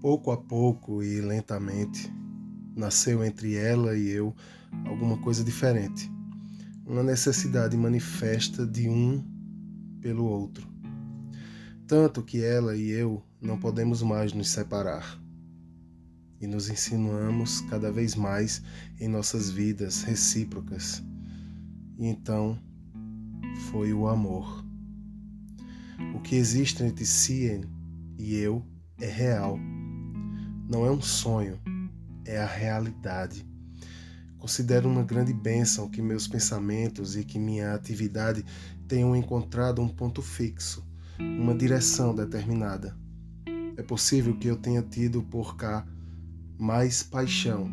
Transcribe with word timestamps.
Pouco 0.00 0.30
a 0.30 0.36
pouco 0.36 1.02
e 1.02 1.20
lentamente, 1.20 2.10
nasceu 2.74 3.22
entre 3.22 3.54
ela 3.54 3.94
e 3.94 4.08
eu 4.08 4.34
alguma 4.86 5.18
coisa 5.18 5.44
diferente. 5.44 6.10
Uma 6.86 7.02
necessidade 7.02 7.76
manifesta 7.76 8.66
de 8.66 8.88
um 8.88 9.22
pelo 10.00 10.24
outro. 10.24 10.66
Tanto 11.86 12.22
que 12.22 12.42
ela 12.42 12.74
e 12.74 12.88
eu 12.88 13.22
não 13.42 13.58
podemos 13.58 14.02
mais 14.02 14.32
nos 14.32 14.48
separar. 14.48 15.20
E 16.40 16.46
nos 16.46 16.70
insinuamos 16.70 17.60
cada 17.62 17.92
vez 17.92 18.14
mais 18.14 18.62
em 18.98 19.06
nossas 19.06 19.50
vidas 19.50 20.02
recíprocas. 20.02 21.02
E 21.98 22.06
então 22.06 22.58
foi 23.70 23.92
o 23.92 24.08
amor. 24.08 24.64
O 26.14 26.20
que 26.20 26.36
existe 26.36 26.82
entre 26.82 27.04
Cien 27.04 27.64
e 28.18 28.36
eu 28.36 28.64
é 28.98 29.06
real. 29.06 29.58
Não 30.70 30.86
é 30.86 30.90
um 30.90 31.02
sonho, 31.02 31.58
é 32.24 32.38
a 32.38 32.46
realidade. 32.46 33.44
Considero 34.38 34.88
uma 34.88 35.02
grande 35.02 35.34
bênção 35.34 35.90
que 35.90 36.00
meus 36.00 36.28
pensamentos 36.28 37.16
e 37.16 37.24
que 37.24 37.38
minha 37.38 37.74
atividade 37.74 38.44
tenham 38.86 39.16
encontrado 39.16 39.82
um 39.82 39.88
ponto 39.88 40.22
fixo, 40.22 40.86
uma 41.18 41.54
direção 41.54 42.14
determinada. 42.14 42.96
É 43.76 43.82
possível 43.82 44.36
que 44.36 44.46
eu 44.46 44.56
tenha 44.56 44.82
tido 44.82 45.22
por 45.24 45.56
cá 45.56 45.84
mais 46.56 47.02
paixão 47.02 47.68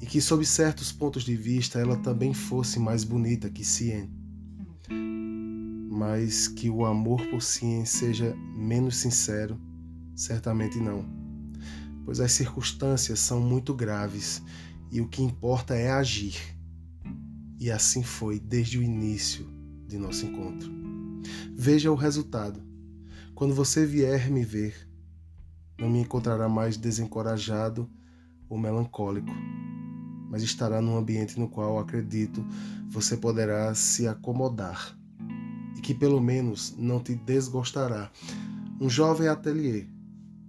e 0.00 0.06
que, 0.06 0.20
sob 0.20 0.44
certos 0.44 0.90
pontos 0.90 1.22
de 1.22 1.36
vista, 1.36 1.78
ela 1.78 1.96
também 1.96 2.34
fosse 2.34 2.80
mais 2.80 3.04
bonita 3.04 3.48
que 3.48 3.64
Cien 3.64 4.10
mas 5.96 6.46
que 6.46 6.68
o 6.68 6.84
amor 6.84 7.26
por 7.28 7.40
si 7.40 7.86
seja 7.86 8.36
menos 8.54 8.96
sincero, 8.96 9.58
certamente 10.14 10.78
não. 10.78 11.15
Pois 12.06 12.20
as 12.20 12.32
circunstâncias 12.32 13.20
são 13.20 13.38
muito 13.38 13.74
graves 13.74 14.42
e 14.90 15.02
o 15.02 15.08
que 15.08 15.22
importa 15.22 15.74
é 15.74 15.90
agir. 15.90 16.38
E 17.60 17.70
assim 17.70 18.02
foi 18.02 18.40
desde 18.40 18.78
o 18.78 18.82
início 18.82 19.46
de 19.86 19.98
nosso 19.98 20.24
encontro. 20.24 20.70
Veja 21.54 21.92
o 21.92 21.94
resultado. 21.94 22.62
Quando 23.34 23.54
você 23.54 23.84
vier 23.84 24.30
me 24.30 24.42
ver, 24.42 24.88
não 25.78 25.90
me 25.90 25.98
encontrará 25.98 26.48
mais 26.48 26.78
desencorajado 26.78 27.90
ou 28.48 28.56
melancólico, 28.56 29.32
mas 30.30 30.42
estará 30.42 30.80
num 30.80 30.96
ambiente 30.96 31.38
no 31.38 31.46
qual 31.46 31.78
acredito 31.78 32.42
você 32.88 33.18
poderá 33.18 33.74
se 33.74 34.08
acomodar 34.08 34.96
que 35.86 35.94
pelo 35.94 36.20
menos 36.20 36.74
não 36.76 36.98
te 36.98 37.14
desgostará. 37.14 38.10
Um 38.80 38.90
jovem 38.90 39.28
ateliê, 39.28 39.86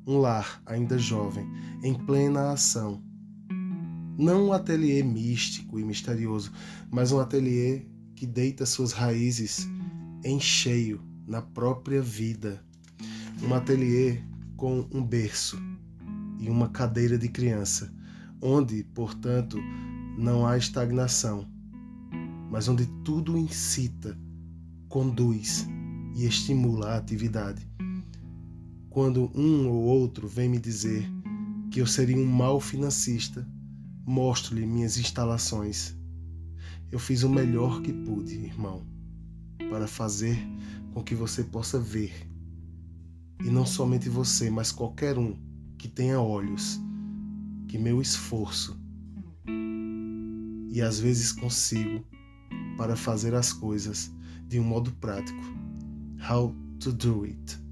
um 0.07 0.19
lar 0.19 0.61
ainda 0.65 0.97
jovem, 0.97 1.45
em 1.83 1.93
plena 1.93 2.51
ação. 2.51 3.03
Não 4.17 4.47
um 4.47 4.53
ateliê 4.53 5.03
místico 5.03 5.77
e 5.77 5.83
misterioso, 5.83 6.51
mas 6.89 7.11
um 7.11 7.19
ateliê 7.19 7.85
que 8.15 8.25
deita 8.25 8.65
suas 8.65 8.93
raízes 8.93 9.67
em 10.23 10.39
cheio 10.39 11.03
na 11.27 11.41
própria 11.41 12.01
vida. 12.01 12.63
Um 13.43 13.53
ateliê 13.53 14.21
com 14.55 14.87
um 14.91 15.03
berço 15.03 15.61
e 16.39 16.49
uma 16.49 16.69
cadeira 16.69 17.17
de 17.17 17.27
criança, 17.27 17.93
onde, 18.41 18.83
portanto, 18.95 19.59
não 20.17 20.47
há 20.47 20.57
estagnação, 20.57 21.45
mas 22.49 22.67
onde 22.67 22.87
tudo 23.03 23.37
incita 23.37 24.17
conduz 24.87 25.67
e 26.15 26.25
estimula 26.25 26.93
a 26.93 26.97
atividade. 26.97 27.67
Quando 28.97 29.31
um 29.35 29.69
ou 29.69 29.83
outro 29.83 30.27
vem 30.27 30.49
me 30.49 30.57
dizer 30.57 31.07
que 31.69 31.79
eu 31.79 31.85
seria 31.85 32.17
um 32.17 32.25
mau 32.25 32.59
financista, 32.59 33.47
mostro-lhe 34.03 34.65
minhas 34.65 34.97
instalações. 34.97 35.95
Eu 36.91 36.97
fiz 36.97 37.21
o 37.21 37.29
melhor 37.29 37.83
que 37.83 37.93
pude, 37.93 38.33
irmão, 38.33 38.87
para 39.69 39.87
fazer 39.87 40.35
com 40.95 41.03
que 41.03 41.13
você 41.13 41.43
possa 41.43 41.79
ver. 41.79 42.11
E 43.45 43.51
não 43.51 43.67
somente 43.67 44.09
você, 44.09 44.49
mas 44.49 44.71
qualquer 44.71 45.15
um 45.19 45.37
que 45.77 45.87
tenha 45.87 46.19
olhos, 46.19 46.81
que 47.67 47.77
meu 47.77 48.01
esforço 48.01 48.75
e 50.71 50.81
às 50.81 50.99
vezes 50.99 51.31
consigo 51.31 52.03
para 52.75 52.95
fazer 52.95 53.35
as 53.35 53.53
coisas 53.53 54.11
de 54.47 54.59
um 54.59 54.63
modo 54.63 54.91
prático. 54.93 55.43
How 56.27 56.51
to 56.79 56.91
do 56.91 57.25
it. 57.25 57.66